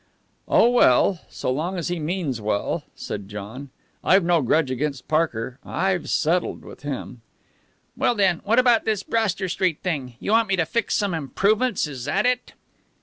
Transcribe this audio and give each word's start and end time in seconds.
"Oh, 0.47 0.67
well! 0.71 1.19
So 1.29 1.51
long 1.51 1.77
as 1.77 1.89
he 1.89 1.99
means 1.99 2.41
well!" 2.41 2.83
said 2.95 3.29
John. 3.29 3.69
"I've 4.03 4.23
no 4.23 4.41
grudge 4.41 4.71
against 4.71 5.07
Parker. 5.07 5.59
I've 5.63 6.09
settled 6.09 6.65
with 6.65 6.81
him." 6.81 7.21
"Well, 7.95 8.15
then, 8.15 8.41
what 8.43 8.57
about 8.57 8.83
this 8.83 9.03
Broster 9.03 9.47
Street 9.47 9.81
thing? 9.83 10.15
You 10.19 10.31
want 10.31 10.47
me 10.49 10.55
to 10.55 10.65
fix 10.65 10.95
some 10.95 11.13
improvements, 11.13 11.85
is 11.85 12.05
that 12.05 12.25
it?" 12.25 12.53